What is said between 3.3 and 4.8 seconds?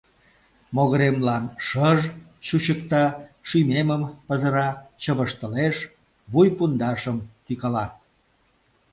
шӱмемым пызыра,